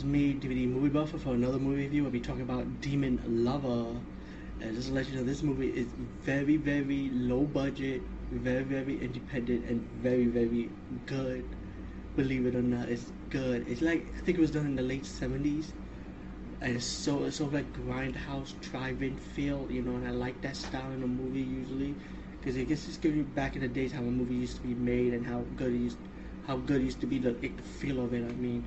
[0.00, 2.06] Is me, DVD Movie Buffer, for another movie review.
[2.06, 4.00] I'll be talking about Demon Lover.
[4.60, 5.88] And just to let you know, this movie is
[6.22, 8.00] very, very low budget,
[8.30, 10.70] very, very independent, and very, very
[11.04, 11.44] good.
[12.16, 13.68] Believe it or not, it's good.
[13.68, 15.72] It's like, I think it was done in the late 70s.
[16.62, 20.40] And it's so, it's sort of like grindhouse drive-in feel, you know, and I like
[20.42, 21.94] that style in a movie usually.
[22.40, 24.62] Because it gets just gives you back in the days how a movie used to
[24.62, 25.98] be made and how good it used,
[26.46, 27.48] how good it used to be, the, the
[27.80, 28.64] feel of it, I mean.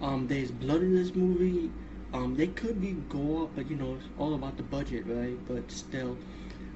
[0.00, 1.70] Um, there's blood in this movie.
[2.12, 5.36] Um, they could be gore, but you know, it's all about the budget, right?
[5.48, 6.16] But still,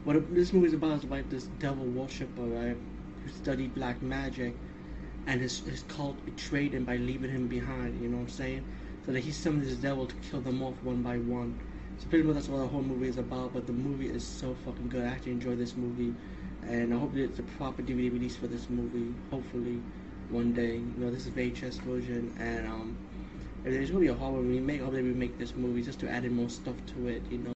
[0.03, 2.77] what this movie is about is about this devil worshipper, right?
[3.25, 4.55] Who studied black magic,
[5.27, 8.65] and his, his cult betrayed him by leaving him behind, you know what I'm saying?
[9.07, 11.59] So that he summoned this devil to kill them off one by one.
[11.99, 14.57] So pretty much that's what the whole movie is about, but the movie is so
[14.65, 15.05] fucking good.
[15.05, 16.13] I actually enjoy this movie,
[16.67, 19.81] and I hope it's a proper DVD release for this movie, hopefully
[20.33, 20.77] one day.
[20.77, 22.97] You know, this is VHS version, and um,
[23.65, 26.11] if there's gonna be a horror remake, I hope they remake this movie just to
[26.11, 27.23] add in more stuff to it.
[27.31, 27.51] You know.